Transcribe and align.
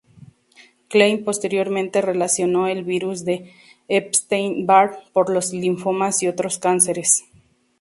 Klein 0.89 1.23
posteriormente 1.23 2.01
relacionó 2.01 2.65
el 2.67 2.83
virus 2.83 3.23
de 3.23 3.51
Epstein-Barr 3.87 4.97
con 5.13 5.31
los 5.31 5.53
linfomas 5.53 6.23
y 6.23 6.27
otros 6.27 6.57
cánceres. 6.57 7.23